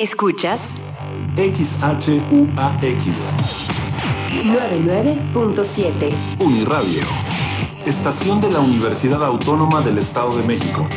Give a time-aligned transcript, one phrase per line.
[0.00, 0.62] Escuchas
[1.36, 2.16] XHUAX
[4.30, 7.02] 99.7 Uniradio,
[7.84, 10.88] estación de la Universidad Autónoma del Estado de México.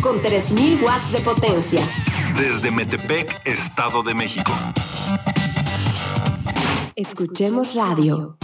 [0.00, 1.80] con 3000 watts de potencia.
[2.36, 4.52] Desde Metepec, Estado de México.
[6.94, 8.38] Escuchemos radio.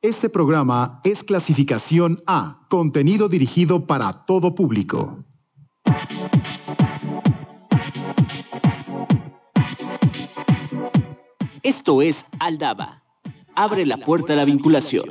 [0.00, 5.24] Este programa es clasificación A, contenido dirigido para todo público.
[11.64, 13.02] Esto es Aldaba.
[13.54, 15.08] Abre la puerta a la vinculación.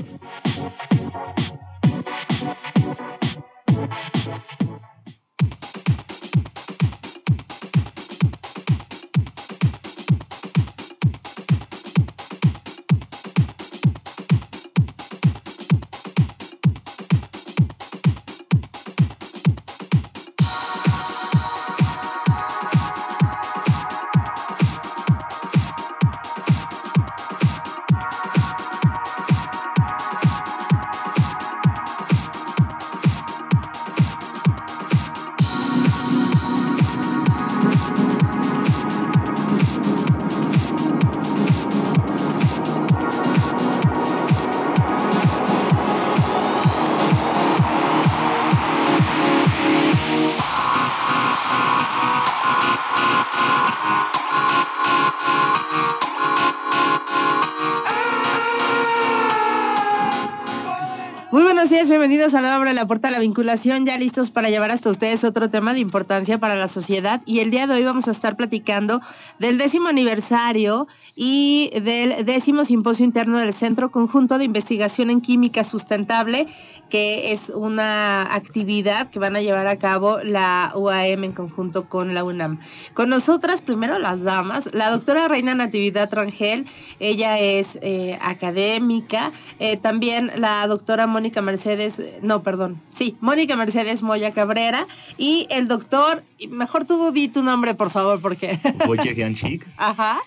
[61.33, 64.51] Muy buenos días, bienvenidos a la obra La Puerta de la Vinculación, ya listos para
[64.51, 67.21] llevar hasta ustedes otro tema de importancia para la sociedad.
[67.25, 69.01] Y el día de hoy vamos a estar platicando
[69.39, 75.63] del décimo aniversario y del décimo simposio interno del Centro Conjunto de Investigación en Química
[75.63, 76.45] Sustentable,
[76.91, 82.13] que es una actividad que van a llevar a cabo la UAM en conjunto con
[82.13, 82.59] la UNAM.
[82.93, 86.67] Con nosotras, primero las damas, la doctora Reina Natividad Rangel,
[86.99, 93.55] ella es eh, académica, eh, también la doctora Mónica Mercedes, eh, no, perdón, sí, Mónica
[93.55, 94.85] Mercedes Moya Cabrera,
[95.17, 98.59] y el doctor, mejor tú di tu nombre, por favor, porque...
[98.87, 99.67] Wojciech Janchik.
[99.77, 100.19] Ajá,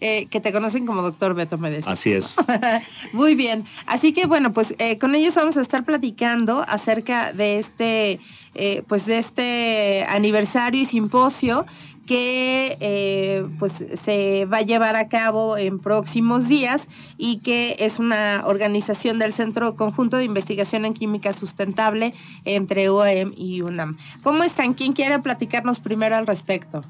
[0.00, 1.88] eh, que te conocen como doctor Beto, me decías.
[1.88, 2.36] Así es.
[3.12, 3.64] Muy bien.
[3.86, 8.20] Así que bueno, pues eh, con ellos vamos a estar platicando acerca de este,
[8.54, 11.66] eh, pues de este aniversario y simposio
[12.06, 17.98] que eh, pues se va a llevar a cabo en próximos días y que es
[17.98, 22.12] una organización del Centro Conjunto de Investigación en Química Sustentable
[22.44, 23.96] entre UAM y UNAM.
[24.22, 24.74] ¿Cómo están?
[24.74, 26.82] ¿Quién quiere platicarnos primero al respecto?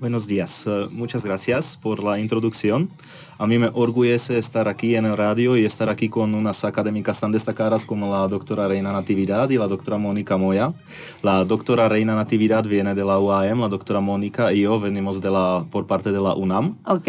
[0.00, 0.64] Buenos días.
[0.68, 2.88] Eh, muchas gracias por la introducción.
[3.36, 7.18] A mí me orgullece estar aquí en el radio y estar aquí con unas académicas
[7.18, 10.72] tan destacadas como la doctora Reina Natividad y la doctora Mónica Moya.
[11.22, 15.30] La doctora Reina Natividad viene de la UAM, la doctora Mónica y yo venimos de
[15.30, 16.76] la, por parte de la UNAM.
[16.84, 17.08] Ok.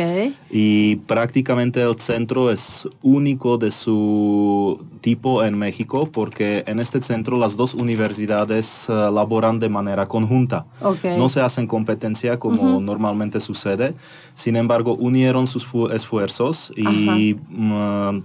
[0.50, 7.38] Y prácticamente el centro es único de su tipo en México porque en este centro
[7.38, 10.66] las dos universidades eh, laboran de manera conjunta.
[10.82, 11.06] Ok.
[11.18, 13.94] No se hacen competencia como Normalmente sucede.
[14.34, 18.20] Sin embargo, unieron sus fu- esfuerzos y mm,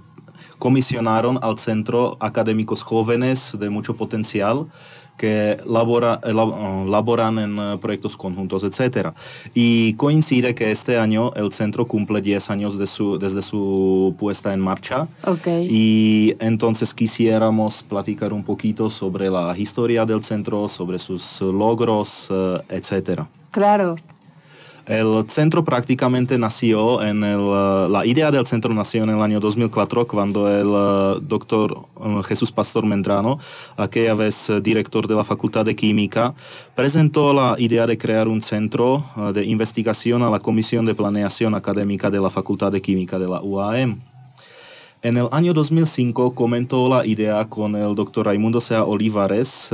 [0.58, 4.66] comisionaron al centro académicos jóvenes de mucho potencial
[5.16, 9.10] que labora- eh, laboran en eh, proyectos conjuntos, etc.
[9.54, 14.52] Y coincide que este año el centro cumple 10 años de su- desde su puesta
[14.52, 15.06] en marcha.
[15.24, 15.46] Ok.
[15.70, 22.58] Y entonces quisiéramos platicar un poquito sobre la historia del centro, sobre sus logros, eh,
[22.70, 23.28] etcétera.
[23.52, 23.94] Claro.
[24.86, 29.40] El centro prácticamente nació en el, eh, la idea del centro nació en el año
[29.40, 33.38] 2004 cuando el eh, doctor eh, Jesús Pastor Mendrano,
[33.78, 36.34] aquella vez eh, director de la Facultad de Química,
[36.74, 39.02] presentó la idea de crear un centro
[39.32, 43.40] de investigación a la Comisión de Planeación Académica de la Facultad de Química de la
[43.40, 43.98] UAM.
[45.02, 49.70] En el año 2005 comentó la idea con el doctor Raimundo Sea Olivares,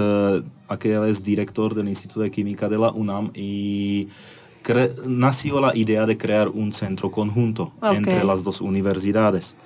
[0.68, 4.08] aquella vez director del Instituto de Química de la UNAM, y
[5.06, 9.56] nació la idea de crear un centro conjunto entre las dos universidades.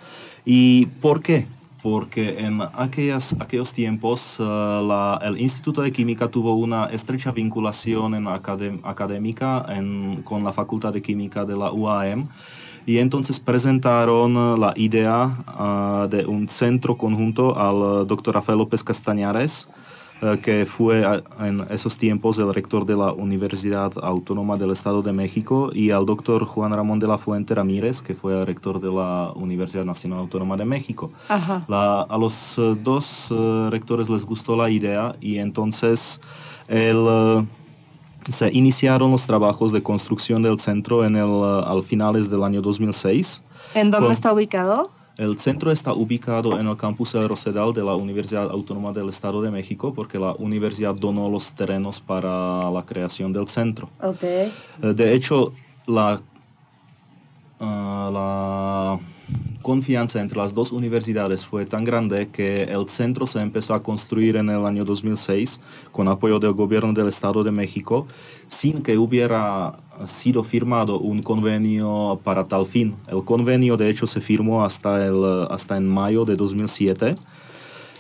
[0.45, 1.47] ¿Y por qué?
[1.83, 8.15] Porque en aquellas, aquellos tiempos eh, la- el Instituto de Química tuvo una estrecha vinculación
[8.15, 12.27] en académica en- con la Facultad de Química de la UAM
[12.87, 18.59] y entonces presentaron eh, la idea ah, de un centro conjunto al eh, doctor Rafael
[18.59, 19.73] López Castañares, eh,
[20.43, 21.03] que fue
[21.41, 26.07] en esos tiempos el rector de la Universidad Autónoma del Estado de México, y al
[26.07, 30.21] doctor Juan Ramón de la Fuente Ramírez, que fue el rector de la Universidad Nacional
[30.21, 31.11] Autónoma de México.
[31.69, 36.21] La- a los eh, dos eh, rectores les gustó la idea y entonces
[36.69, 37.45] el, eh,
[38.31, 41.29] se iniciaron los trabajos de construcción del centro en el,
[41.67, 43.43] al finales del año 2006.
[43.75, 44.89] ¿En dónde Con- está ubicado?
[45.17, 49.43] El centro está ubicado en el campus de Rosedal de la Universidad Autónoma del Estado
[49.43, 53.89] de México porque la universidad donó los terrenos para la creación del centro.
[54.03, 54.23] Ok.
[54.23, 54.51] Eh,
[54.81, 55.53] De hecho,
[55.87, 56.21] la,
[57.61, 58.99] ah, la
[59.65, 64.37] confianza entre las dos universidades fue tan grande que el centro se empezó a construir
[64.37, 68.07] en el año 2006 con apoyo del gobierno del Estado de México
[68.47, 69.73] sin que hubiera
[70.05, 72.95] sido firmado un convenio para tal fin.
[73.09, 77.17] El convenio de hecho se firmó hasta, el, hasta en mayo de 2007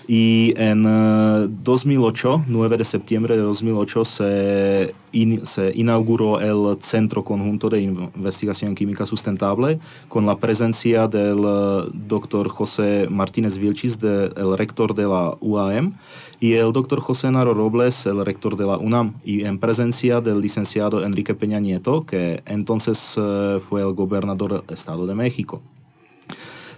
[0.06, 7.24] y en eh, 2008, 9 de septiembre de 2008, se, in- se inauguró el Centro
[7.24, 9.78] Conjunto de Investigación Química Sustentable
[10.08, 15.92] con la presencia del eh, doctor José Martínez Vilchis, el rector de la UAM,
[16.40, 20.40] y el doctor José Naro Robles, el rector de la UNAM, y en presencia del
[20.40, 25.62] licenciado Enrique Peña Nieto, que entonces eh, fue el gobernador del Estado de México.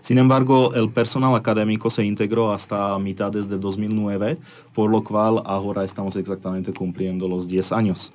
[0.07, 4.39] Sin embargo, el personal académico se integró hasta mitades de 2009,
[4.73, 8.13] por lo cual ahora estamos exactamente cumpliendo los 10 años.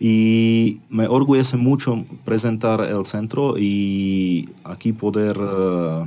[0.00, 6.04] Y me orgullece mucho presentar el centro y aquí poder eh,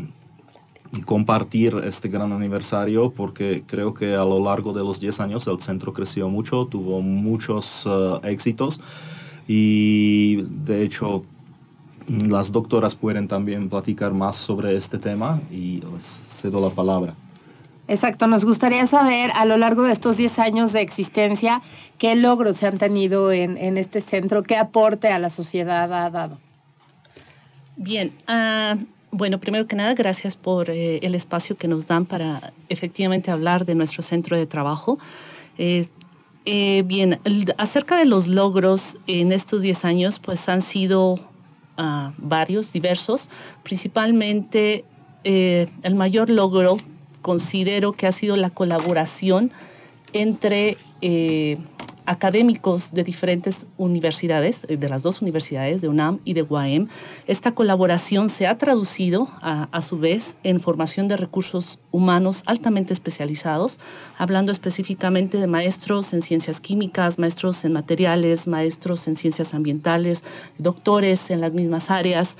[1.05, 5.59] compartir este gran aniversario porque creo que a lo largo de los 10 años el
[5.59, 8.81] centro creció mucho, tuvo muchos eh, éxitos
[9.47, 11.21] y de hecho
[12.09, 17.13] las doctoras pueden también platicar más sobre este tema y les cedo la palabra.
[17.87, 21.61] Exacto, nos gustaría saber a lo largo de estos 10 años de existencia
[21.97, 26.09] qué logros se han tenido en, en este centro, qué aporte a la sociedad ha
[26.09, 26.37] dado.
[27.77, 28.75] Bien, ah,
[29.11, 33.65] bueno, primero que nada, gracias por eh, el espacio que nos dan para efectivamente hablar
[33.65, 34.99] de nuestro centro de trabajo.
[35.57, 35.87] Eh,
[36.45, 41.19] eh, bien, el- acerca de los logros en estos 10 años, pues han sido
[42.17, 43.29] varios, diversos.
[43.63, 44.83] Principalmente,
[45.23, 46.77] eh, el mayor logro
[47.21, 49.51] considero que ha sido la colaboración
[50.13, 51.57] entre eh,
[52.09, 56.87] académicos de diferentes universidades, eh, de las dos universidades, de UNAM y de UAM.
[57.27, 62.93] Esta colaboración se ha traducido a, a su vez en formación de recursos humanos altamente
[62.93, 63.79] especializados,
[64.17, 70.23] hablando específicamente de maestros en ciencias químicas, maestros en materiales, maestros en ciencias ambientales,
[70.57, 72.37] doctores en las mismas áreas.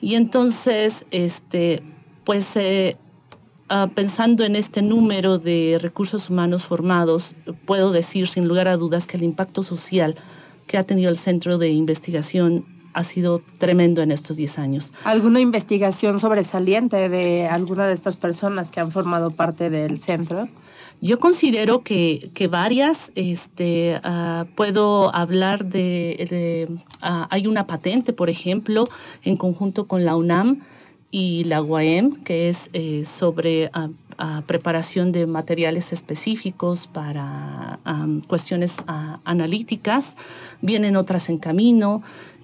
[0.00, 1.82] Y entonces, este,
[2.24, 2.96] pues eh,
[3.72, 7.36] Ah, pensando en este número de recursos humanos formados,
[7.66, 10.16] puedo decir sin lugar a dudas que el impacto social
[10.66, 12.64] que ha tenido el centro de investigación
[12.94, 14.92] ha sido tremendo en estos 10 años.
[15.04, 20.48] ¿Alguna investigación sobresaliente de alguna de estas personas que han formado parte del centro?
[21.00, 26.68] Yo considero que, que varias, este, ah, puedo hablar de, de,
[27.02, 28.88] ah, hay una patente, por ejemplo,
[29.22, 30.60] en conjunto con la UNAM,
[31.10, 38.20] y la UAM, que es eh, sobre uh, uh, preparación de materiales específicos para um,
[38.20, 40.16] cuestiones uh, analíticas.
[40.62, 42.02] Vienen otras en camino.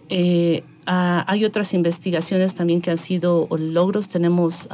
[0.09, 4.09] Eh, hay otras investigaciones también que han sido logros.
[4.09, 4.69] Tenemos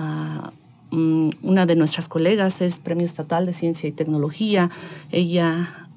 [0.90, 4.70] um, una de nuestras colegas, es Premio Estatal de Ciencia y Tecnología.
[5.10, 5.88] Ella...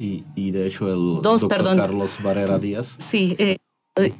[0.00, 1.78] Y, y de hecho el dos, doctor perdón.
[1.78, 2.96] Carlos Barrera Díaz.
[2.98, 3.56] Sí, eh,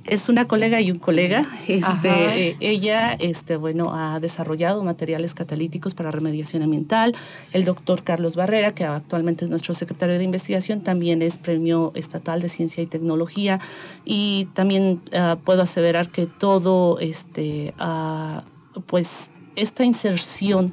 [0.06, 1.44] es una colega y un colega.
[1.68, 7.14] Este, eh, ella, este, bueno, ha desarrollado materiales catalíticos para remediación ambiental.
[7.52, 12.40] El doctor Carlos Barrera, que actualmente es nuestro secretario de investigación, también es premio estatal
[12.40, 13.60] de ciencia y tecnología.
[14.04, 18.40] Y también uh, puedo aseverar que todo, este, uh,
[18.86, 20.72] pues, esta inserción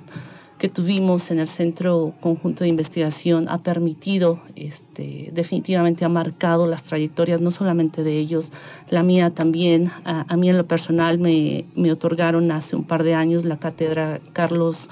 [0.63, 6.83] que tuvimos en el Centro Conjunto de Investigación ha permitido, este, definitivamente ha marcado las
[6.83, 8.53] trayectorias, no solamente de ellos,
[8.89, 9.91] la mía también.
[10.05, 13.57] A, a mí en lo personal me, me, otorgaron hace un par de años la
[13.57, 14.89] cátedra Carlos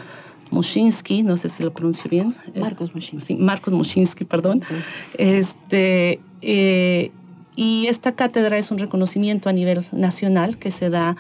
[0.50, 2.36] Mushinsky, no sé si lo pronuncio bien.
[2.54, 3.36] Marcos Mushinsky.
[3.36, 4.62] Sí, Marcos Mushinsky, perdón.
[4.68, 4.76] Sí.
[5.20, 7.12] Este, eh,
[7.56, 11.16] y esta cátedra es un reconocimiento a nivel nacional que se da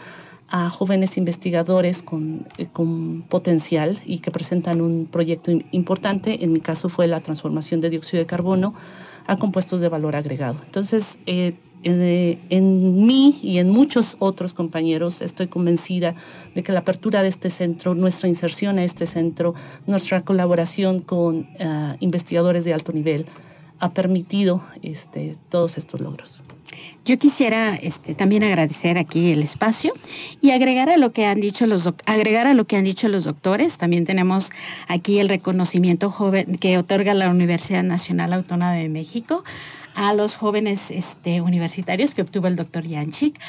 [0.52, 6.44] a jóvenes investigadores con, eh, con, potencial y que presentan un proyecto importante.
[6.44, 8.74] En mi caso fue la transformación de dióxido de carbono
[9.28, 10.58] a compuestos de valor agregado.
[10.66, 11.54] Entonces, eh,
[11.84, 16.16] en, en, mí y en muchos otros compañeros estoy convencida
[16.54, 19.56] de que la apertura de este centro, nuestra inserción a este centro,
[19.88, 23.26] nuestra colaboración con uh, investigadores de alto nivel
[23.82, 26.40] ha permitido este, todos estos logros.
[27.04, 29.92] Yo quisiera este, también agradecer aquí el espacio
[30.40, 33.24] y agregar a lo que han dicho los agregar a lo que han dicho los
[33.24, 33.80] doctores.
[33.80, 34.52] También tenemos
[34.88, 39.44] aquí el reconocimiento joven que otorga la Universidad Nacional Autónoma de México
[39.96, 43.40] a los jóvenes este, universitarios que obtuvo el doctor Yanchik.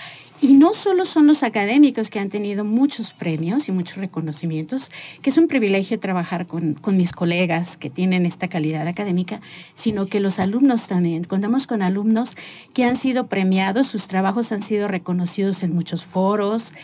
[0.42, 4.90] Y no solo son los académicos que han tenido muchos premios y muchos reconocimientos,
[5.22, 9.40] que es un privilegio trabajar con, con, mis colegas que tienen esta calidad académica,
[9.74, 11.22] sino que los alumnos también.
[11.22, 12.34] Contamos con alumnos
[12.74, 16.74] que han sido premiados, sus trabajos han sido reconocidos en muchos foros,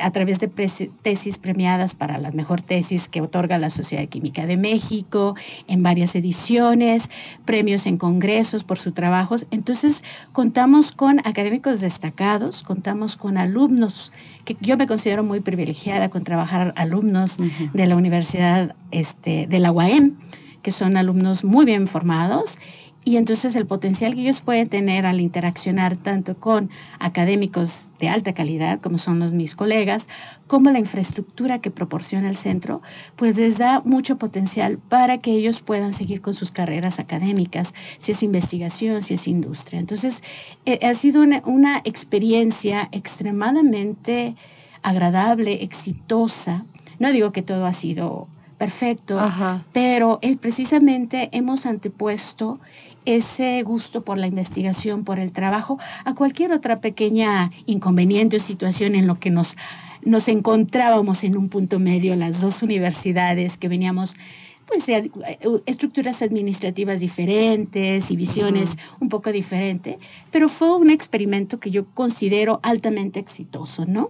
[0.00, 4.56] a través de tesis premiadas para la mejor tesis que otorga la Sociedad Química de
[4.56, 5.34] México,
[5.66, 7.10] en varias ediciones,
[7.44, 9.46] premios en congresos por sus trabajos.
[9.50, 14.12] Entonces, contamos con académicos destacados, contamos con alumnos,
[14.44, 17.38] que yo me considero muy privilegiada con trabajar alumnos
[17.72, 20.18] de la Universidad este, de la UAM,
[20.62, 22.58] que son alumnos muy bien formados
[23.04, 28.32] y entonces el potencial que ellos pueden tener al interaccionar tanto con académicos de alta
[28.32, 30.08] calidad, como son los mis colegas,
[30.46, 32.80] como la infraestructura que proporciona el centro,
[33.16, 38.12] pues les da mucho potencial para que ellos puedan seguir con sus carreras académicas, si
[38.12, 39.80] es investigación, si es industria.
[39.80, 40.22] Entonces,
[40.64, 44.36] eh, ha sido una, una experiencia extremadamente
[44.82, 46.64] agradable, exitosa.
[47.00, 48.28] No digo que todo ha sido
[48.62, 49.18] perfecto,
[49.72, 52.60] pero es precisamente hemos antepuesto
[53.04, 58.94] ese gusto por la investigación, por el trabajo, a cualquier otra pequeña inconveniente o situación
[58.94, 59.56] en lo que nos,
[60.02, 64.16] nos encontrábamos en un punto medio, las dos universidades que veníamos
[64.66, 64.86] pues
[65.66, 69.96] estructuras administrativas diferentes y visiones un poco diferentes,
[70.30, 74.08] pero fue un experimento que yo considero altamente exitoso, ¿no?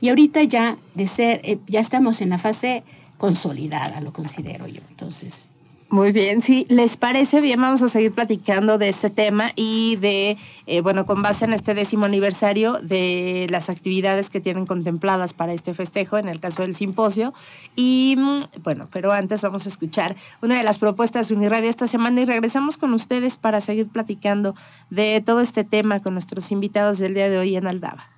[0.00, 2.84] Y ahorita ya de ser, eh, ya estamos en la fase
[3.18, 4.82] consolidada, lo considero yo.
[4.90, 5.50] Entonces,
[5.94, 10.36] muy bien, si les parece bien, vamos a seguir platicando de este tema y de,
[10.66, 15.52] eh, bueno, con base en este décimo aniversario de las actividades que tienen contempladas para
[15.52, 17.32] este festejo, en el caso del simposio.
[17.76, 21.86] Y mm, bueno, pero antes vamos a escuchar una de las propuestas de Uniradio esta
[21.86, 24.56] semana y regresamos con ustedes para seguir platicando
[24.90, 28.10] de todo este tema con nuestros invitados del día de hoy en Aldaba.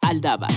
[0.00, 0.48] Aldaba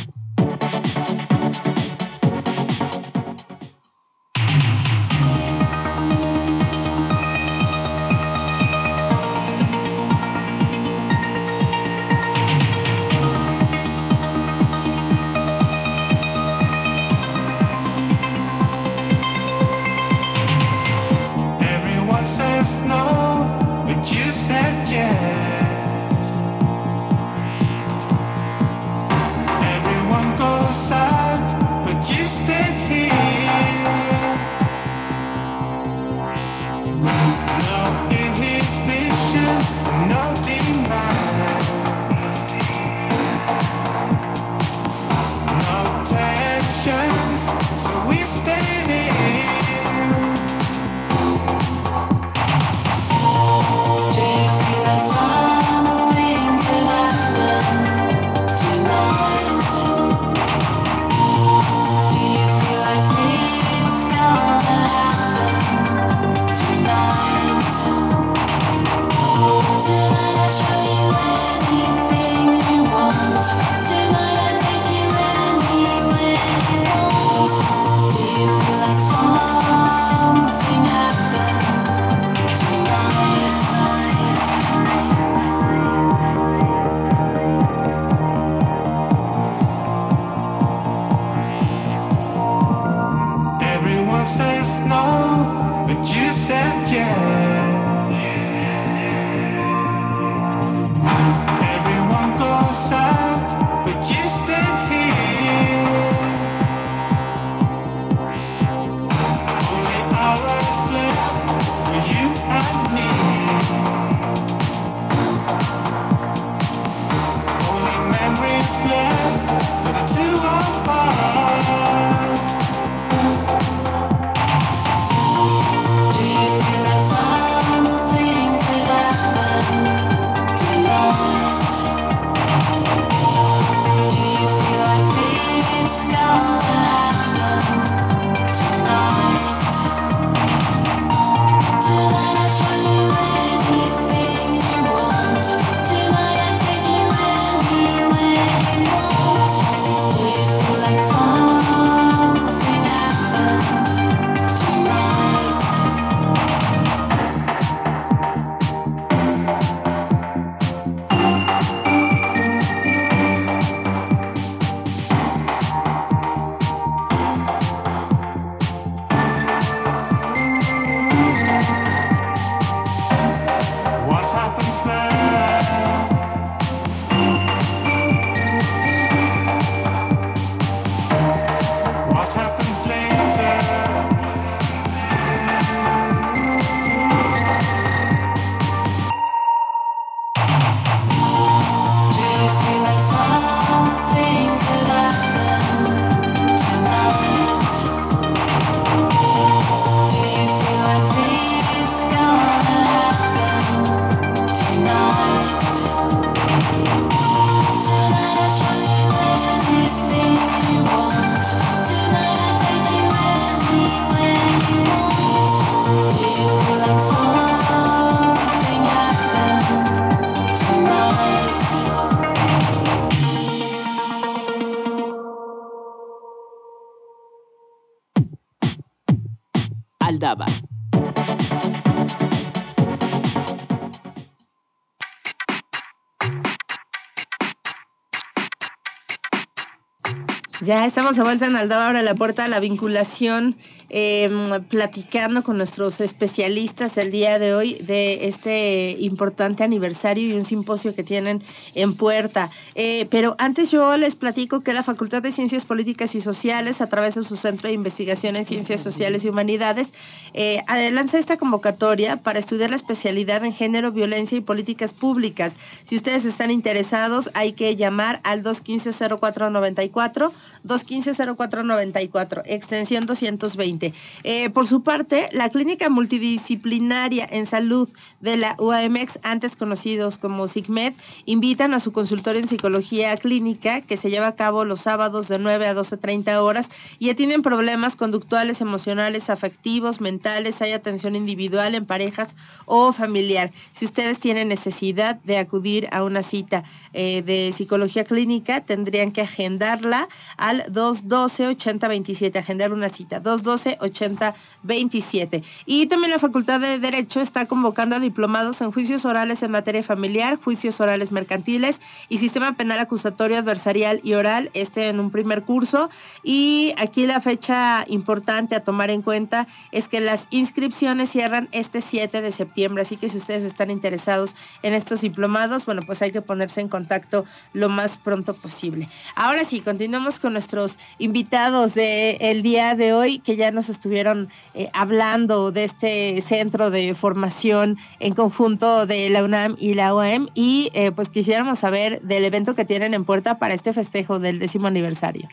[240.61, 243.57] Ya estamos a vuelta en Aldaba, ahora la puerta la vinculación
[243.95, 244.27] eh,
[244.69, 250.95] platicando con nuestros especialistas el día de hoy de este importante aniversario y un simposio
[250.95, 251.43] que tienen
[251.75, 252.49] en puerta.
[252.73, 256.89] Eh, pero antes yo les platico que la Facultad de Ciencias Políticas y Sociales, a
[256.89, 259.93] través de su Centro de Investigación en Ciencias Sociales y Humanidades,
[260.33, 265.53] eh, lanza esta convocatoria para estudiar la especialidad en género, violencia y políticas públicas.
[265.83, 270.31] Si ustedes están interesados, hay que llamar al 215-0494,
[270.65, 273.82] 215-0494, extensión 220.
[274.23, 277.89] Eh, por su parte, la Clínica Multidisciplinaria en Salud
[278.21, 280.93] de la UAMX, antes conocidos como SIGMED,
[281.25, 285.39] invitan a su consultorio en psicología clínica que se lleva a cabo los sábados de
[285.39, 291.75] 9 a 12.30 horas y ya tienen problemas conductuales, emocionales, afectivos, mentales, hay atención individual
[291.75, 292.35] en parejas
[292.65, 293.51] o familiar.
[293.73, 299.21] Si ustedes tienen necesidad de acudir a una cita eh, de psicología clínica, tendrían que
[299.21, 305.43] agendarla al 212-8027, agendar una cita, 212 8027.
[305.65, 309.83] Y también la Facultad de Derecho está convocando a diplomados en juicios orales en materia
[309.83, 315.43] familiar, juicios orales mercantiles y sistema penal acusatorio adversarial y oral, este en un primer
[315.43, 315.89] curso.
[316.23, 321.81] Y aquí la fecha importante a tomar en cuenta es que las inscripciones cierran este
[321.81, 326.11] 7 de septiembre, así que si ustedes están interesados en estos diplomados, bueno, pues hay
[326.11, 328.87] que ponerse en contacto lo más pronto posible.
[329.15, 334.69] Ahora sí, continuamos con nuestros invitados del día de hoy, que ya nos estuvieron eh,
[334.73, 340.69] hablando de este centro de formación en conjunto de la UNAM y la OEM y
[340.73, 344.67] eh, pues quisiéramos saber del evento que tienen en puerta para este festejo del décimo
[344.67, 345.27] aniversario.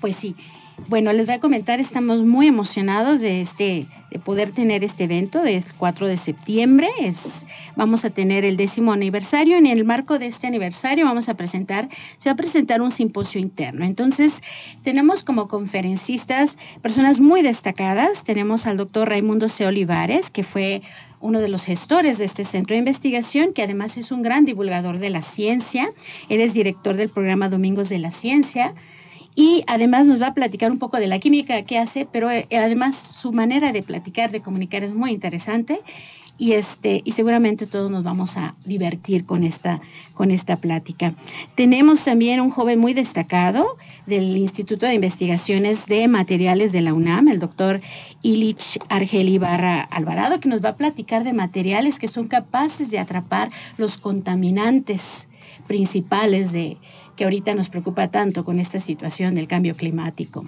[0.00, 0.34] Pues sí,
[0.88, 5.40] bueno, les voy a comentar, estamos muy emocionados de este, de poder tener este evento,
[5.40, 6.88] del 4 de septiembre.
[7.76, 9.56] Vamos a tener el décimo aniversario.
[9.56, 13.40] En el marco de este aniversario vamos a presentar, se va a presentar un simposio
[13.40, 13.84] interno.
[13.84, 14.42] Entonces,
[14.82, 18.24] tenemos como conferencistas personas muy destacadas.
[18.24, 19.66] Tenemos al doctor Raimundo C.
[19.66, 20.82] Olivares, que fue
[21.20, 24.98] uno de los gestores de este centro de investigación, que además es un gran divulgador
[24.98, 25.88] de la ciencia.
[26.28, 28.74] Él es director del programa Domingos de la Ciencia
[29.34, 32.46] y además nos va a platicar un poco de la química que hace, pero eh,
[32.52, 35.78] además su manera de platicar, de comunicar es muy interesante
[36.38, 39.80] y este y seguramente todos nos vamos a divertir con esta
[40.14, 41.14] con esta plática.
[41.54, 47.28] Tenemos también un joven muy destacado del Instituto de Investigaciones de Materiales de la UNAM,
[47.28, 47.80] el doctor
[48.22, 52.98] Ilich Argel Ibarra Alvarado, que nos va a platicar de materiales que son capaces de
[52.98, 55.28] atrapar los contaminantes
[55.66, 56.76] principales de,
[57.22, 60.44] que ahorita nos preocupa tanto con esta situación del cambio climático.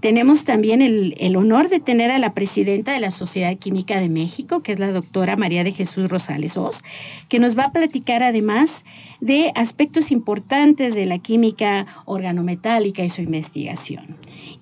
[0.00, 4.60] Tenemos también el, honor de tener a la presidenta de la Sociedad Química de México,
[4.60, 6.82] que es la doctora María de Jesús Rosales Oz,
[7.28, 8.84] que nos va a platicar además
[9.20, 14.04] de aspectos importantes de la química organometálica y su investigación.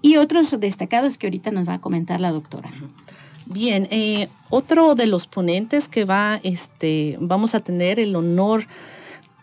[0.03, 2.71] Y otros destacados que ahorita nos va a comentar la doctora.
[3.47, 8.67] Bien, eh, otro de los ponentes que va, este, vamos a tener el honor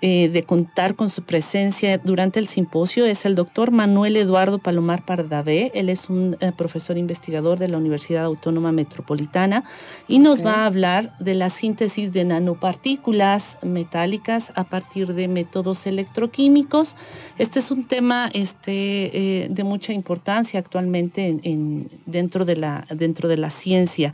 [0.03, 5.05] eh, de contar con su presencia durante el simposio es el doctor Manuel Eduardo Palomar
[5.05, 5.71] Pardavé.
[5.75, 9.63] Él es un eh, profesor investigador de la Universidad Autónoma Metropolitana
[10.07, 15.85] y nos va a hablar de la síntesis de nanopartículas metálicas a partir de métodos
[15.85, 16.95] electroquímicos.
[17.37, 21.37] Este es un tema este, eh, de mucha importancia actualmente
[22.07, 24.13] dentro, de la, dentro de la ciencia.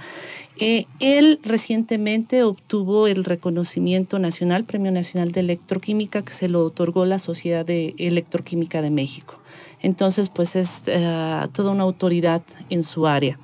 [0.59, 7.05] Eh, él recientemente obtuvo el reconocimiento nacional, Premio Nacional de Electroquímica, que se lo otorgó
[7.05, 9.35] la Sociedad de Electroquímica de México.
[9.83, 12.41] Entonces, pues es eh, toda una autoridad
[12.71, 13.37] en su área.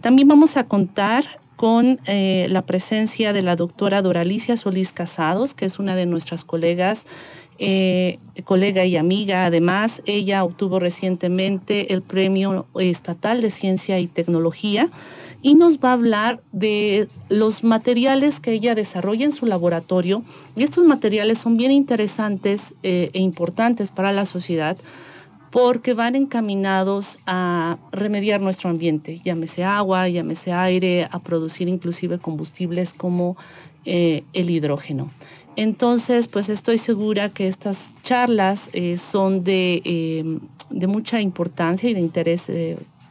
[0.00, 5.64] También vamos a contar con eh, la presencia de la doctora Doralicia Solís Casados, que
[5.64, 7.06] es una de nuestras colegas,
[8.44, 9.46] colega y amiga.
[9.46, 14.88] Además, ella obtuvo recientemente el Premio Estatal de Ciencia y Tecnología
[15.42, 20.22] y nos va a hablar de los materiales que ella desarrolla en su laboratorio.
[20.56, 24.76] Y estos materiales son bien interesantes eh, e importantes para la sociedad
[25.50, 32.92] porque van encaminados a remediar nuestro ambiente, llámese agua, llámese aire, a producir inclusive combustibles
[32.92, 33.34] como
[33.86, 35.10] eh, el hidrógeno.
[35.56, 42.00] Entonces, pues estoy segura que estas charlas eh, son de, de, mucha importancia y de
[42.00, 42.52] interés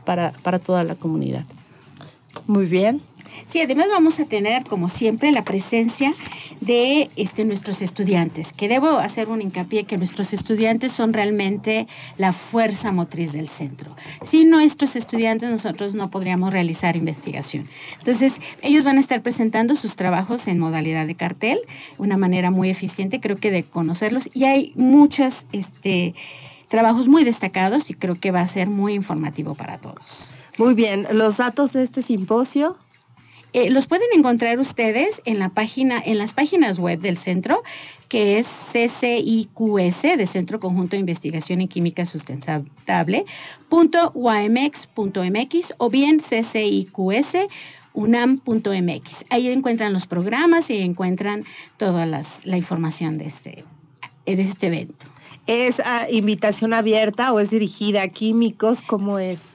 [0.06, 1.44] para, para toda la comunidad.
[2.46, 3.02] Muy bien.
[3.48, 6.14] Sí, además vamos a tener, como siempre, la presencia
[6.60, 12.34] de este, nuestros estudiantes, que debo hacer un hincapié que nuestros estudiantes son realmente la
[12.34, 13.96] fuerza motriz del centro.
[14.22, 17.66] Sin nuestros estudiantes nosotros no podríamos realizar investigación.
[18.00, 21.60] Entonces, ellos van a estar presentando sus trabajos en modalidad de cartel,
[21.98, 25.48] una manera muy eficiente, creo que de conocerlos, y hay muchas...
[25.52, 26.14] Este,
[26.68, 30.36] trabajos muy destacados y creo que va a ser muy informativo para todos.
[30.58, 32.76] Muy bien, los datos de este simposio.
[33.54, 37.64] Eh, los pueden encontrar ustedes en la página, en las páginas web del centro,
[38.10, 43.26] que es CCIQS, de Centro Conjunto de Investigación en Química Sustentable,
[43.70, 47.38] .umx.mx o bien CCIQS
[47.94, 49.26] unam.mx.
[49.30, 51.44] Ahí encuentran los programas y encuentran
[51.78, 53.64] toda la información de este,
[54.26, 55.06] de este evento.
[55.48, 58.82] ¿Es invitación abierta o es dirigida a químicos?
[58.82, 59.52] ¿Cómo es?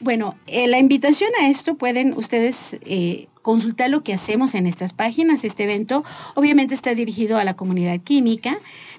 [0.00, 4.92] Bueno, eh, la invitación a esto pueden ustedes eh, consultar lo que hacemos en estas
[4.92, 5.44] páginas.
[5.44, 8.58] Este evento obviamente está dirigido a la comunidad química,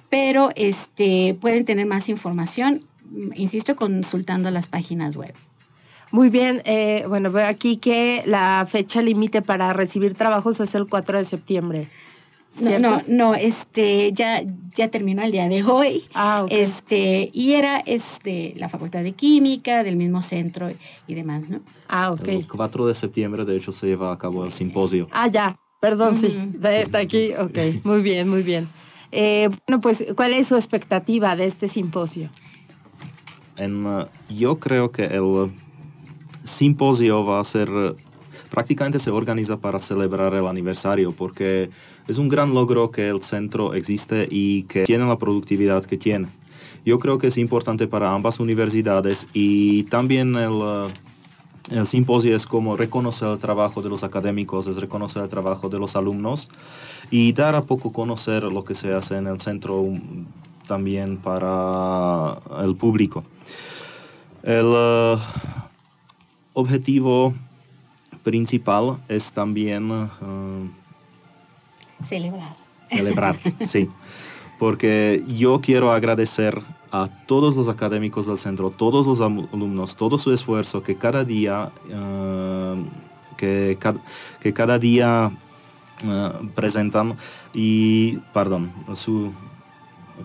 [0.09, 5.33] pero este, pueden tener más información, mm, insisto, consultando las páginas web.
[6.11, 10.87] Muy bien, eh, bueno, veo aquí que la fecha límite para recibir trabajos es el
[10.87, 11.87] 4 de septiembre.
[12.61, 14.41] No, no, no, este, ya,
[14.75, 16.03] ya terminó el día de hoy.
[16.15, 20.69] Ah, Este, y era este, la Facultad de Química, del mismo centro
[21.07, 21.59] y demás, ¿no?
[21.87, 22.27] Ah, ok.
[22.27, 25.07] El 4 de septiembre, de hecho, se lleva a cabo el simposio.
[25.11, 28.67] Ah, ya, perdón, sí, está aquí, ok, muy bien, muy bien.
[29.11, 32.29] Eh, bueno, pues, ¿cuál es su expectativa de este simposio?
[33.57, 35.51] En, uh, yo creo que el
[36.43, 37.69] simposio va a ser
[38.49, 41.69] prácticamente se organiza para celebrar el aniversario porque
[42.09, 46.27] es un gran logro que el centro existe y que tiene la productividad que tiene.
[46.83, 50.87] Yo creo que es importante para ambas universidades y también el, uh,
[51.69, 55.77] el simposio es como reconocer el trabajo de los académicos, es reconocer el trabajo de
[55.77, 56.49] los alumnos
[57.11, 59.85] y dar a poco conocer lo que se hace en el centro
[60.67, 63.23] también para el público.
[64.41, 65.19] El uh,
[66.53, 67.35] objetivo
[68.23, 69.91] principal es también...
[69.91, 70.78] Uh,
[72.03, 72.55] celebrar.
[72.87, 73.89] Celebrar, sí.
[74.57, 76.59] Porque yo quiero agradecer
[76.91, 81.71] a todos los académicos del centro, todos los alumnos, todo su esfuerzo que cada día,
[81.87, 82.75] uh,
[83.37, 83.77] que,
[84.41, 85.31] que, cada día
[86.03, 87.15] uh, presentan
[87.53, 89.31] y, perdón, su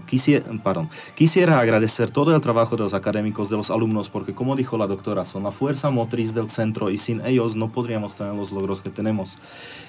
[0.07, 4.57] Quisiera, perdón, quisiera agradecer todo el trabajo de los académicos, de los alumnos, porque como
[4.57, 8.35] dijo la doctora, son la fuerza motriz del centro y sin ellos no podríamos tener
[8.35, 9.38] los logros que tenemos.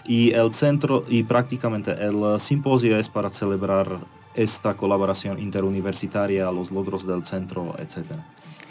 [0.06, 3.88] Y el centro y prácticamente el uh, simposio es para celebrar
[4.36, 8.12] esta colaboración interuniversitaria, los logros del centro, etc.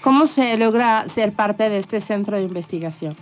[0.02, 3.16] ¿Cómo se logra ser parte de este centro de investigación?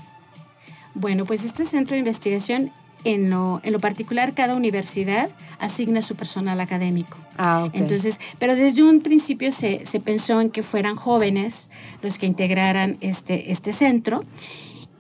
[0.95, 2.71] Bueno, pues este centro de investigación
[3.05, 7.17] en lo, en lo particular, cada universidad asigna su personal académico.
[7.39, 11.71] Ah, Entonces, pero desde un principio se, se, pensó en que fueran jóvenes
[12.03, 14.25] los que integraran este, este centro.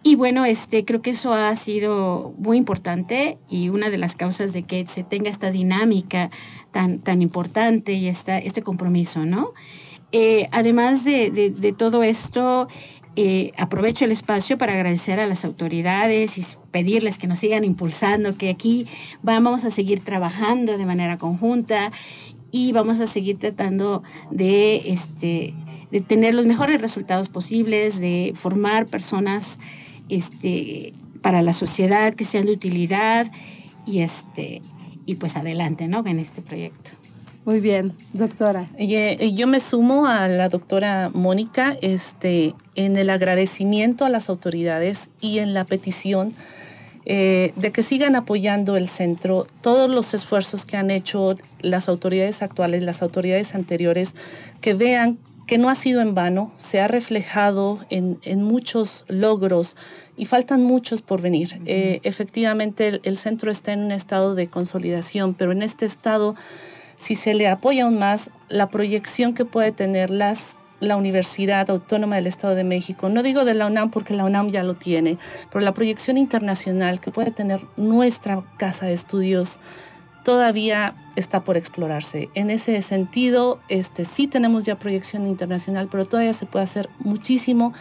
[0.04, 4.52] Y bueno, este, creo que eso ha sido muy importante y una de las causas
[4.52, 6.30] de que se tenga esta dinámica
[6.72, 9.52] tan, tan importante y esta, este compromiso, ¿no?
[10.10, 12.68] Eh, además de, de, de, todo esto,
[13.14, 18.36] eh, aprovecho el espacio para agradecer a las autoridades y pedirles que nos sigan impulsando,
[18.36, 18.86] que aquí
[19.22, 21.92] vamos a seguir trabajando de manera conjunta
[22.50, 25.54] y vamos a seguir tratando de, este,
[25.90, 29.60] de tener los mejores resultados posibles, de formar personas
[30.08, 33.30] este, para la sociedad que sean de utilidad
[33.86, 34.62] y, este,
[35.04, 36.02] y pues adelante ¿no?
[36.06, 36.92] en este proyecto.
[37.44, 38.68] Muy bien, doctora.
[38.78, 45.10] Eh, yo me sumo a la doctora Mónica este, en el agradecimiento a las autoridades
[45.20, 46.32] y en la petición
[47.04, 52.42] eh, de que sigan apoyando el centro, todos los esfuerzos que han hecho las autoridades
[52.42, 54.14] actuales, las autoridades anteriores,
[54.60, 59.76] que vean que no ha sido en vano, se ha reflejado en, muchos logros
[60.16, 61.60] y faltan muchos por venir.
[61.66, 66.36] Eh, efectivamente, el centro está en un estado de consolidación, pero en este estado
[66.96, 72.16] si se le apoya aún más la proyección que puede tener las, la Universidad Autónoma
[72.16, 75.18] del Estado de México, no digo de la UNAM porque la UNAM ya lo tiene,
[75.50, 79.60] pero la proyección internacional que puede tener nuestra casa de estudios
[80.24, 82.28] todavía está por explorarse.
[82.34, 87.72] En ese sentido, este, sí tenemos ya proyección internacional, pero todavía se puede hacer muchísimo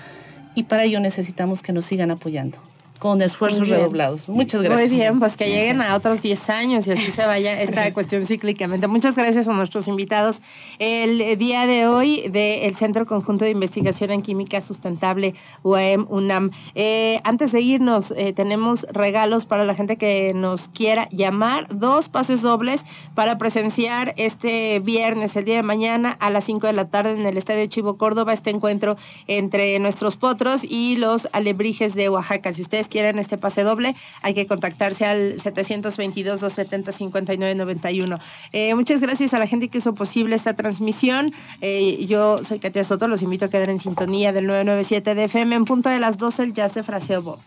[0.55, 2.57] y para ello necesitamos que nos sigan apoyando.
[3.01, 4.29] Con esfuerzos redoblados.
[4.29, 4.91] Muchas gracias.
[4.91, 8.27] Muy bien, pues que lleguen a otros 10 años y así se vaya esta cuestión
[8.27, 8.85] cíclicamente.
[8.85, 10.43] Muchas gracias a nuestros invitados.
[10.77, 15.33] El día de hoy del Centro Conjunto de Investigación en Química Sustentable
[15.63, 16.51] UAM UNAM.
[16.75, 21.75] Eh, antes de irnos, eh, tenemos regalos para la gente que nos quiera llamar.
[21.75, 22.85] Dos pases dobles
[23.15, 27.25] para presenciar este viernes, el día de mañana, a las 5 de la tarde en
[27.25, 32.53] el Estadio Chivo Córdoba, este encuentro entre nuestros potros y los alebrijes de Oaxaca.
[32.53, 38.19] Si ustedes quieren este pase doble, hay que contactarse al 722-270-5991.
[38.51, 41.33] Eh, muchas gracias a la gente que hizo posible esta transmisión.
[41.61, 45.55] Eh, yo soy Katia Soto, los invito a quedar en sintonía del 997 de FM
[45.55, 47.39] en punto de las 12 el jazz de Fraseo Bob.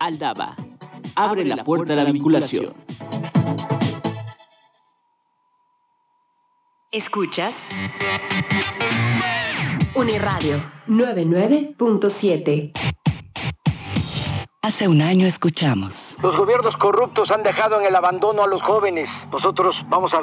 [0.00, 0.56] Aldaba.
[1.14, 2.72] Abre la puerta a la vinculación.
[6.92, 7.62] Escuchas
[9.94, 10.56] Uniradio
[10.88, 12.72] 99.7.
[14.60, 16.16] Hace un año escuchamos.
[16.20, 19.08] Los gobiernos corruptos han dejado en el abandono a los jóvenes.
[19.30, 20.18] Nosotros vamos a